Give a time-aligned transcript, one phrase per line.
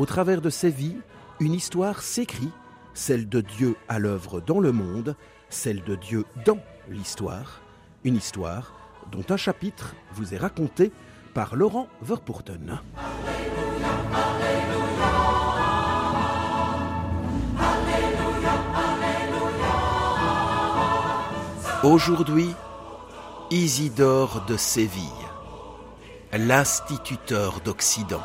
[0.00, 0.96] au travers de ces vies,
[1.40, 2.48] une histoire s'écrit,
[2.94, 5.14] celle de Dieu à l'œuvre dans le monde,
[5.50, 7.60] celle de Dieu dans l'histoire,
[8.02, 8.72] une histoire
[9.12, 10.90] dont un chapitre vous est raconté
[11.34, 12.80] par Laurent Verpoorten.
[21.84, 22.54] Aujourd'hui,
[23.50, 25.02] Isidore de Séville,
[26.32, 28.22] l'instituteur d'Occident.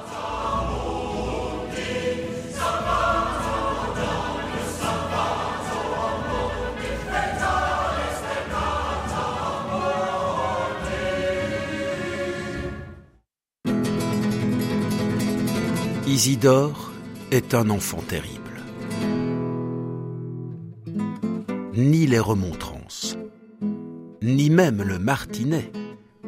[16.15, 16.93] Isidore
[17.29, 18.61] est un enfant terrible.
[21.73, 23.17] Ni les remontrances,
[24.21, 25.73] ni même le martinet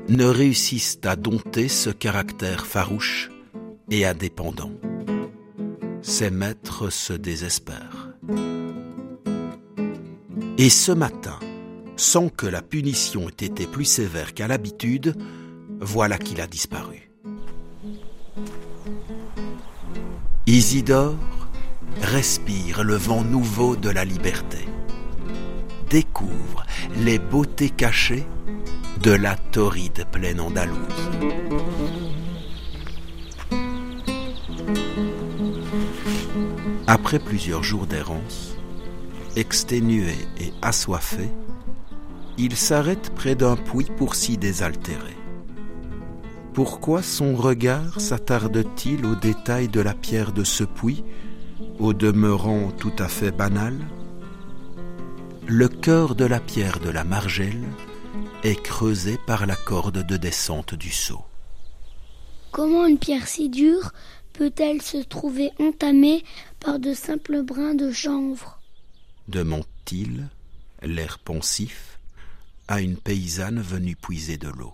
[0.10, 3.32] ne réussissent à dompter ce caractère farouche
[3.90, 4.74] et indépendant.
[6.02, 8.10] Ses maîtres se désespèrent.
[10.58, 11.40] Et ce matin,
[11.96, 15.16] sans que la punition ait été plus sévère qu'à l'habitude,
[15.80, 16.97] voilà qu'il a disparu.
[20.58, 21.14] Isidore
[22.02, 24.68] respire le vent nouveau de la liberté,
[25.88, 28.26] découvre les beautés cachées
[29.04, 31.12] de la torride plaine andalouse.
[36.88, 38.58] Après plusieurs jours d'errance,
[39.36, 41.30] exténué et assoiffé,
[42.40, 45.17] il s'arrête près d'un puits pour s'y désaltérer.
[46.58, 51.04] Pourquoi son regard s'attarde-t-il aux détails de la pierre de ce puits,
[51.78, 53.78] au demeurant tout à fait banal?
[55.46, 57.64] Le cœur de la pierre de la margelle
[58.42, 61.22] est creusé par la corde de descente du seau.
[62.52, 63.92] Comment une pierre si dure
[64.34, 66.24] peut-elle se trouver entamée
[66.60, 68.60] par de simples brins de chanvre?
[69.28, 70.28] Demande-t-il,
[70.82, 72.00] l'air pensif,
[72.68, 74.74] à une paysanne venue puiser de l'eau.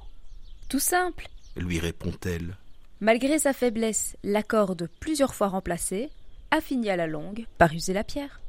[0.70, 2.58] Tout simple, lui répond-elle.
[3.00, 6.09] Malgré sa faiblesse, la corde, plusieurs fois remplacée,
[6.52, 8.40] a fini à la longue par user la pierre.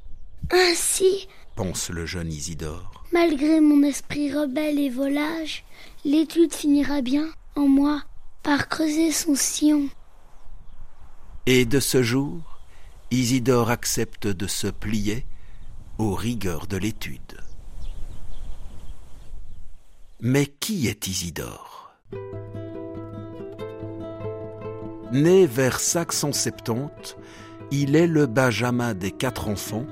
[0.50, 3.04] Ainsi, pense le jeune Isidore.
[3.12, 5.64] malgré mon esprit rebelle et volage,
[6.04, 8.02] l'étude finira bien, en moi,
[8.42, 9.88] par creuser son sillon.
[11.46, 12.60] Et de ce jour,
[13.10, 15.24] Isidore accepte de se plier
[15.98, 17.40] aux rigueurs de l'étude.
[20.20, 21.94] Mais qui est Isidore?
[25.14, 27.16] Né vers 570,
[27.70, 29.86] il est le benjamin des quatre enfants,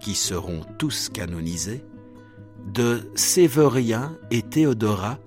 [0.00, 1.82] qui seront tous canonisés,
[2.66, 5.18] de Séverien et Théodora,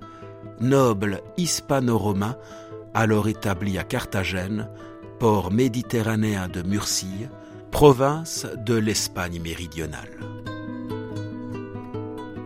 [0.61, 2.38] nobles hispano-romains
[2.94, 4.69] alors établis à Carthagène,
[5.17, 7.25] port méditerranéen de Murcie,
[7.72, 10.19] province de l'Espagne méridionale.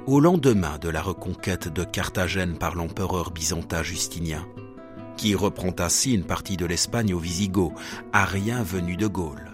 [0.08, 4.48] Au lendemain de la reconquête de Carthagène par l'empereur byzantin Justinien,
[5.18, 7.74] qui reprend ainsi une partie de l'Espagne aux Visigoths,
[8.14, 9.52] ariens venus de Gaule,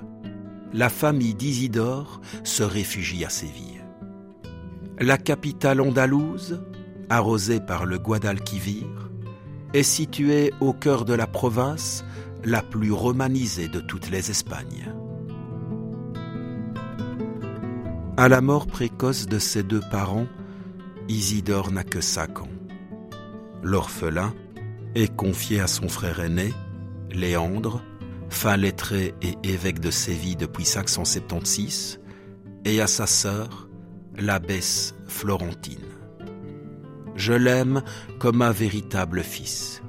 [0.73, 3.83] la famille d'Isidore se réfugie à Séville.
[4.99, 6.61] La capitale andalouse,
[7.09, 8.85] arrosée par le Guadalquivir,
[9.73, 12.03] est située au cœur de la province
[12.43, 14.93] la plus romanisée de toutes les Espagnes.
[18.17, 20.27] À la mort précoce de ses deux parents,
[21.07, 22.49] Isidore n'a que cinq ans.
[23.63, 24.33] L'orphelin
[24.97, 26.53] est confié à son frère aîné,
[27.11, 27.83] Léandre,
[28.29, 31.99] fin lettré et évêque de Séville depuis 576,
[32.65, 33.69] et à sa sœur,
[34.17, 35.85] l'abbesse Florentine.
[37.15, 37.83] Je l'aime
[38.17, 39.83] comme un véritable fils,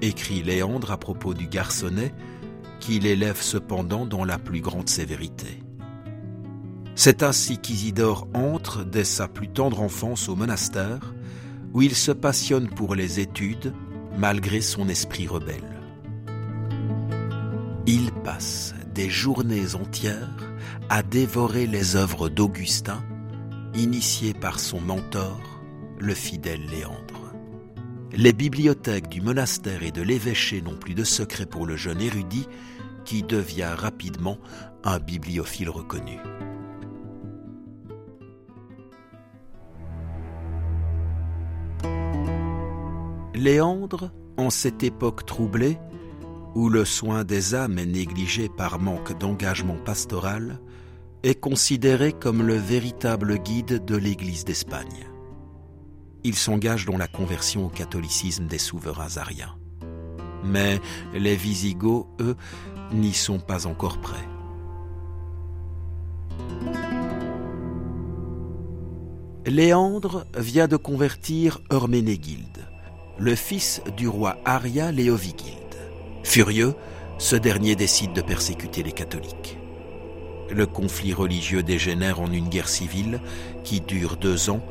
[0.00, 2.14] écrit Léandre à propos du garçonnet,
[2.80, 5.62] qu'il élève cependant dans la plus grande sévérité.
[6.94, 11.14] C'est ainsi qu'Isidore entre dès sa plus tendre enfance au monastère,
[11.74, 13.74] où il se passionne pour les études
[14.16, 15.80] malgré son esprit rebelle.
[17.86, 20.28] Il passe des journées entières
[20.88, 23.02] à dévorer les œuvres d'Augustin,
[23.74, 25.40] initié par son mentor,
[25.98, 27.32] le fidèle Léandre.
[28.12, 32.46] Les bibliothèques du monastère et de l'évêché n'ont plus de secret pour le jeune érudit
[33.04, 34.38] qui devient rapidement
[34.84, 36.18] un bibliophile reconnu.
[43.40, 45.78] Léandre, en cette époque troublée,
[46.54, 50.60] où le soin des âmes est négligé par manque d'engagement pastoral,
[51.22, 55.06] est considéré comme le véritable guide de l'Église d'Espagne.
[56.22, 59.56] Il s'engage dans la conversion au catholicisme des souverains ariens.
[60.44, 60.78] Mais
[61.14, 62.36] les Visigoths, eux,
[62.92, 64.28] n'y sont pas encore prêts.
[69.46, 72.66] Léandre vient de convertir Herménégilde,
[73.20, 75.58] le fils du roi Aria Léovigilde.
[76.24, 76.74] Furieux,
[77.18, 79.58] ce dernier décide de persécuter les catholiques.
[80.50, 83.20] Le conflit religieux dégénère en une guerre civile
[83.62, 84.62] qui dure deux ans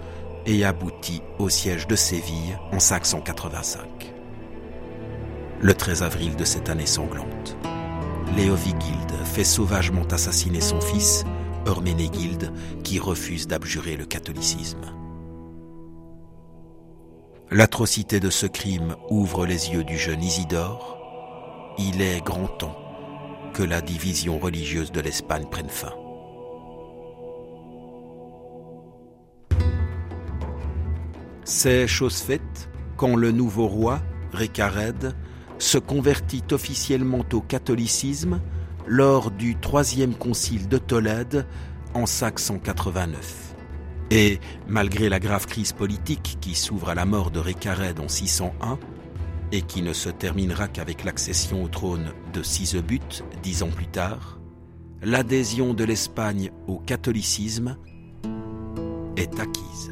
[0.47, 3.81] et aboutit au siège de Séville en 585.
[5.61, 7.55] Le 13 avril de cette année sanglante,
[8.35, 11.23] Léovigilde fait sauvagement assassiner son fils,
[11.67, 12.51] Herménégilde,
[12.83, 14.98] qui refuse d'abjurer le catholicisme.
[17.51, 21.75] L'atrocité de ce crime ouvre les yeux du jeune Isidore.
[21.79, 22.77] Il est grand temps
[23.55, 25.93] que la division religieuse de l'Espagne prenne fin.
[31.43, 33.99] C'est chose faite quand le nouveau roi,
[34.31, 35.15] Récared,
[35.57, 38.41] se convertit officiellement au catholicisme
[38.85, 41.47] lors du troisième concile de Tolède
[41.95, 43.48] en 589.
[44.11, 48.79] Et malgré la grave crise politique qui s'ouvre à la mort de Récared en 601
[49.51, 54.39] et qui ne se terminera qu'avec l'accession au trône de Sisebuth dix ans plus tard,
[55.03, 57.77] l'adhésion de l'Espagne au catholicisme
[59.15, 59.91] est acquise.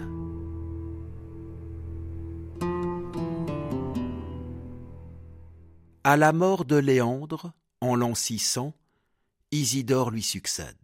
[6.03, 8.73] À la mort de Léandre, en l'an 600,
[9.51, 10.75] Isidore lui succède.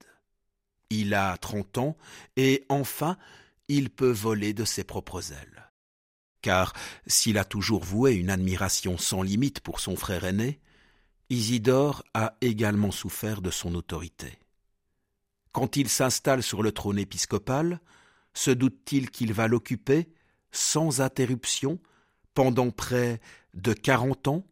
[0.95, 1.97] Il a trente ans
[2.35, 3.17] et enfin
[3.67, 5.71] il peut voler de ses propres ailes.
[6.43, 6.73] Car
[7.07, 10.59] s'il a toujours voué une admiration sans limite pour son frère aîné,
[11.31, 14.37] Isidore a également souffert de son autorité.
[15.51, 17.79] Quand il s'installe sur le trône épiscopal,
[18.35, 20.13] se doute-t-il qu'il va l'occuper,
[20.51, 21.79] sans interruption,
[22.35, 23.19] pendant près
[23.55, 24.45] de quarante ans?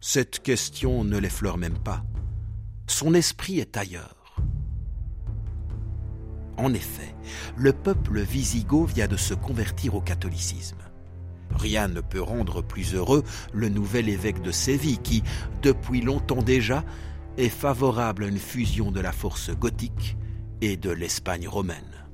[0.00, 2.04] Cette question ne l'effleure même pas.
[2.86, 4.36] Son esprit est ailleurs.
[6.56, 7.14] En effet,
[7.56, 10.78] le peuple wisigoth vient de se convertir au catholicisme.
[11.54, 13.22] Rien ne peut rendre plus heureux
[13.52, 15.22] le nouvel évêque de Séville qui,
[15.62, 16.84] depuis longtemps déjà,
[17.36, 20.16] est favorable à une fusion de la force gothique
[20.60, 22.06] et de l'Espagne romaine.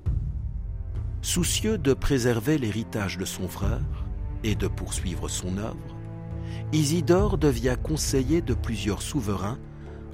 [1.22, 4.05] Soucieux de préserver l'héritage de son frère
[4.43, 5.96] et de poursuivre son œuvre,
[6.72, 9.58] Isidore devient conseiller de plusieurs souverains,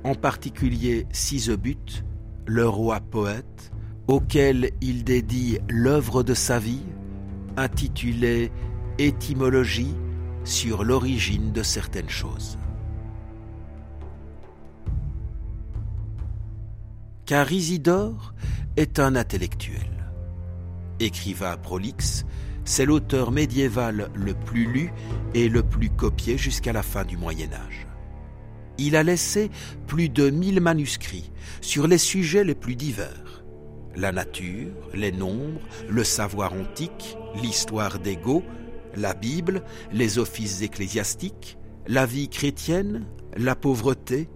[0.07, 2.05] en particulier Sisebuth,
[2.47, 3.73] le roi poète,
[4.07, 6.85] auquel il dédie l'œuvre de sa vie,
[7.57, 8.53] intitulée
[8.99, 9.95] Étymologie
[10.45, 12.57] sur l'origine de certaines choses.
[17.27, 18.33] Car Isidore
[18.77, 20.09] est un intellectuel.
[21.01, 22.25] Écrivain prolixe,
[22.65, 24.93] c'est l'auteur médiéval le plus lu
[25.35, 27.87] et le plus copié jusqu'à la fin du Moyen Âge.
[28.79, 29.51] Il a laissé
[29.87, 33.45] plus de mille manuscrits sur les sujets les plus divers.
[33.95, 38.19] La nature, les nombres, le savoir antique, l'histoire des
[38.95, 39.63] la Bible,
[39.93, 44.29] les offices ecclésiastiques, la vie chrétienne, la pauvreté,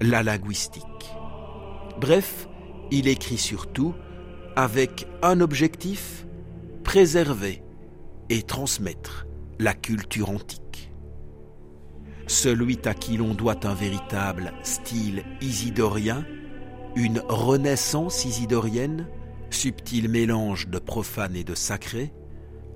[0.00, 0.84] la linguistique.
[2.00, 2.48] Bref,
[2.90, 3.94] il écrit surtout
[4.56, 6.26] avec un objectif,
[6.82, 7.62] préserver
[8.28, 9.26] et transmettre
[9.58, 10.59] la culture antique.
[12.30, 16.24] Celui à qui l'on doit un véritable style isidorien,
[16.94, 19.08] une renaissance isidorienne,
[19.50, 22.12] subtil mélange de profane et de sacré,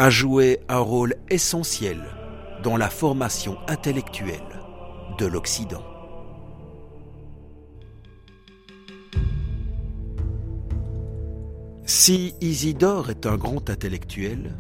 [0.01, 2.03] a joué un rôle essentiel
[2.65, 4.43] dans la formation intellectuelle
[5.19, 5.85] de l'Occident.
[11.87, 14.57] Si Isidore est un grand intellectuel,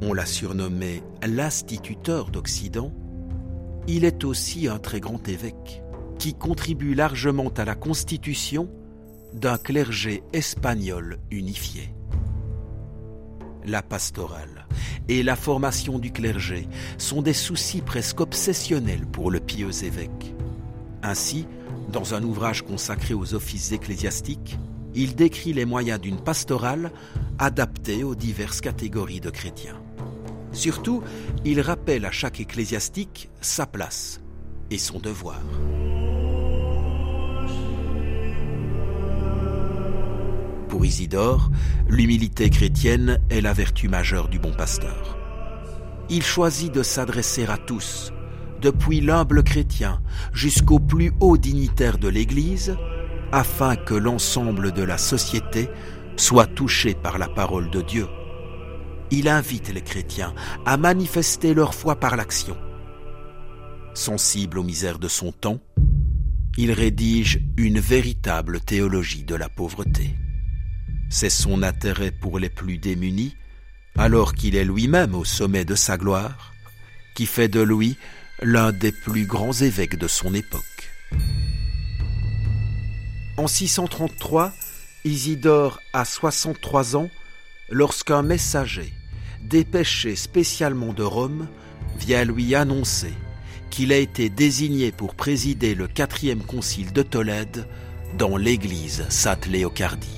[0.00, 2.90] on l'a surnommé l'instituteur d'Occident,
[3.92, 5.82] il est aussi un très grand évêque
[6.18, 8.68] qui contribue largement à la constitution
[9.32, 11.92] d'un clergé espagnol unifié.
[13.66, 14.68] La pastorale
[15.08, 16.68] et la formation du clergé
[16.98, 20.34] sont des soucis presque obsessionnels pour le pieux évêque.
[21.02, 21.46] Ainsi,
[21.92, 24.56] dans un ouvrage consacré aux offices ecclésiastiques,
[24.94, 26.92] il décrit les moyens d'une pastorale
[27.40, 29.80] adaptée aux diverses catégories de chrétiens.
[30.52, 31.02] Surtout,
[31.44, 34.20] il rappelle à chaque ecclésiastique sa place,
[34.70, 35.40] et son devoir.
[40.68, 41.50] Pour Isidore,
[41.88, 45.18] l'humilité chrétienne est la vertu majeure du bon pasteur.
[46.08, 48.12] Il choisit de s'adresser à tous,
[48.60, 50.00] depuis l'humble chrétien
[50.32, 52.76] jusqu'au plus haut dignitaire de l'Église,
[53.32, 55.68] afin que l'ensemble de la société
[56.16, 58.06] soit touché par la parole de Dieu.
[59.10, 62.56] Il invite les chrétiens à manifester leur foi par l'action.
[63.94, 65.60] Sensible aux misères de son temps,
[66.56, 70.14] il rédige une véritable théologie de la pauvreté.
[71.08, 73.34] C'est son intérêt pour les plus démunis,
[73.96, 76.52] alors qu'il est lui-même au sommet de sa gloire,
[77.14, 77.96] qui fait de lui
[78.42, 80.62] l'un des plus grands évêques de son époque.
[83.36, 84.52] En 633,
[85.04, 87.10] Isidore a 63 ans
[87.70, 88.92] lorsqu'un messager,
[89.42, 91.48] dépêché spécialement de Rome,
[91.98, 93.12] vient lui annoncer
[93.70, 97.66] qu'il a été désigné pour présider le quatrième concile de Tolède
[98.18, 100.08] dans l'église Sainte-Léocardie.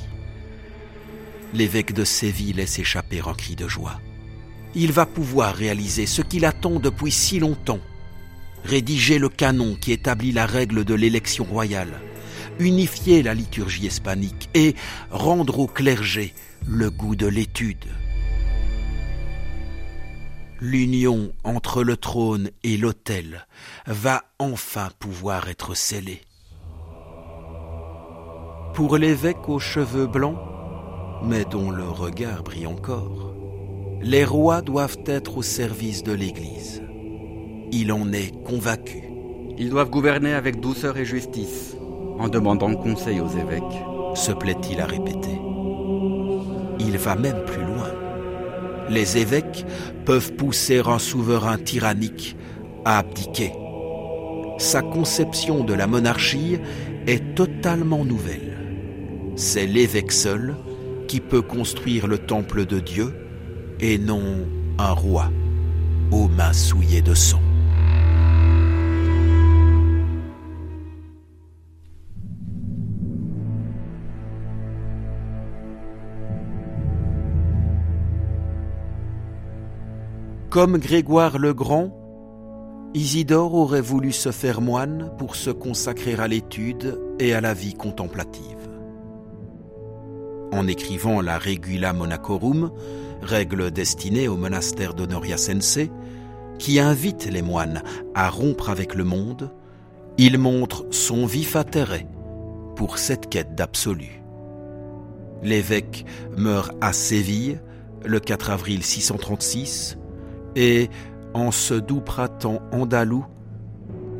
[1.53, 4.01] L'évêque de Séville laisse échapper un cri de joie.
[4.75, 7.81] Il va pouvoir réaliser ce qu'il attend depuis si longtemps,
[8.65, 12.01] rédiger le canon qui établit la règle de l'élection royale,
[12.59, 14.75] unifier la liturgie hispanique et
[15.11, 16.33] rendre au clergé
[16.67, 17.85] le goût de l'étude.
[20.65, 23.49] L'union entre le trône et l'autel
[23.89, 26.21] va enfin pouvoir être scellée.
[28.73, 30.39] Pour l'évêque aux cheveux blancs,
[31.25, 33.35] mais dont le regard brille encore,
[34.03, 36.81] les rois doivent être au service de l'Église.
[37.73, 39.03] Il en est convaincu.
[39.59, 41.77] Ils doivent gouverner avec douceur et justice,
[42.21, 43.83] en demandant conseil aux évêques.
[44.15, 45.41] Se plaît-il à répéter?
[46.79, 47.72] Il va même plus loin.
[48.93, 49.65] Les évêques
[50.05, 52.37] peuvent pousser un souverain tyrannique
[52.85, 53.53] à abdiquer.
[54.59, 56.59] Sa conception de la monarchie
[57.07, 58.59] est totalement nouvelle.
[59.35, 60.57] C'est l'évêque seul
[61.09, 63.15] qui peut construire le temple de Dieu
[63.81, 64.47] et non
[64.79, 65.31] un roi
[66.11, 67.41] aux mains souillées de sang.
[80.53, 81.97] Comme Grégoire le Grand,
[82.93, 87.73] Isidore aurait voulu se faire moine pour se consacrer à l'étude et à la vie
[87.73, 88.69] contemplative.
[90.53, 92.71] En écrivant la Regula Monacorum,
[93.23, 95.91] règle destinée au monastère d'Honoria Sensei,
[96.59, 97.83] qui invite les moines
[98.15, 99.51] à rompre avec le monde,
[100.19, 102.07] il montre son vif intérêt
[102.77, 104.23] pour cette quête d'absolu.
[105.43, 106.05] L'évêque
[106.37, 107.59] meurt à Séville
[108.05, 109.97] le 4 avril 636
[110.57, 110.91] et,
[111.35, 113.25] en ce doux printemps andalou,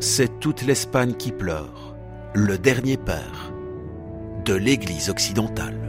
[0.01, 1.95] c'est toute l'Espagne qui pleure,
[2.35, 3.53] le dernier père
[4.45, 5.83] de l'Église occidentale.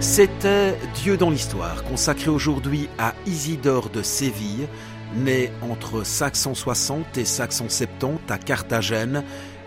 [0.00, 4.66] C'était Dieu dans l'histoire, consacré aujourd'hui à Isidore de Séville,
[5.14, 9.24] né entre 560 et 570 à Carthagène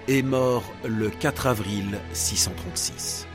[0.07, 3.27] et mort le 4 avril 636.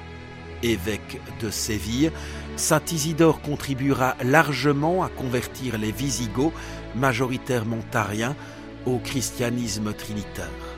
[0.62, 2.10] Évêque de Séville,
[2.56, 6.52] Saint Isidore contribuera largement à convertir les Visigoths,
[6.94, 8.36] majoritairement tariens,
[8.86, 10.73] au christianisme trinitaire.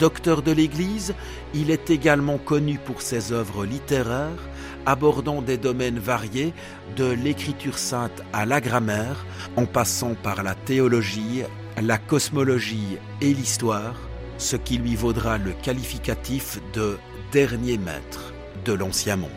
[0.00, 1.14] Docteur de l'Église,
[1.52, 4.48] il est également connu pour ses œuvres littéraires,
[4.86, 6.54] abordant des domaines variés,
[6.96, 9.26] de l'écriture sainte à la grammaire,
[9.56, 11.42] en passant par la théologie,
[11.78, 13.94] la cosmologie et l'histoire,
[14.38, 16.96] ce qui lui vaudra le qualificatif de
[17.30, 18.32] dernier maître
[18.64, 19.30] de l'Ancien Monde.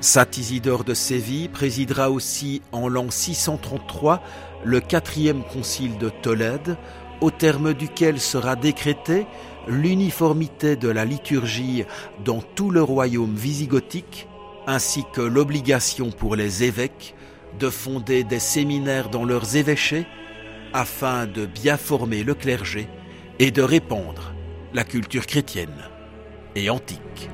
[0.00, 4.22] Saint Isidore de Séville présidera aussi en l'an 633
[4.64, 6.78] le quatrième concile de Tolède,
[7.20, 9.26] au terme duquel sera décrété
[9.66, 11.84] l'uniformité de la liturgie
[12.24, 14.28] dans tout le royaume visigothique,
[14.66, 17.14] ainsi que l'obligation pour les évêques
[17.58, 20.06] de fonder des séminaires dans leurs évêchés
[20.72, 22.88] afin de bien former le clergé
[23.38, 24.32] et de répandre
[24.72, 25.84] la culture chrétienne
[26.54, 27.28] et antique.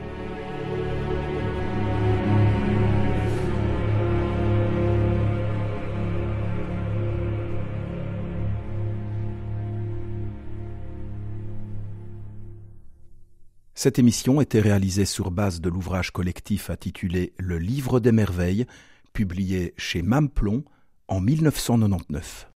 [13.80, 18.66] Cette émission était réalisée sur base de l'ouvrage collectif intitulé Le Livre des Merveilles,
[19.12, 20.64] publié chez Mamplon
[21.06, 22.49] en 1999.